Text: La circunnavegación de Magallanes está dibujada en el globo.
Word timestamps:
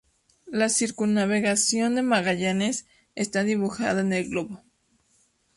La 0.47 0.67
circunnavegación 0.69 1.93
de 1.93 2.01
Magallanes 2.01 2.87
está 3.13 3.43
dibujada 3.43 4.01
en 4.01 4.13
el 4.13 4.29
globo. 4.31 4.63